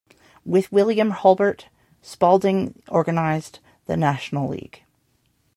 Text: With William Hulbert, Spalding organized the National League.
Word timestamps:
With 0.43 0.71
William 0.71 1.11
Hulbert, 1.11 1.67
Spalding 2.01 2.81
organized 2.87 3.59
the 3.85 3.95
National 3.95 4.49
League. 4.49 4.81